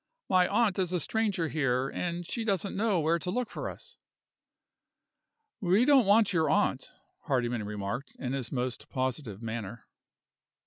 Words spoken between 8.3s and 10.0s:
his most positive manner.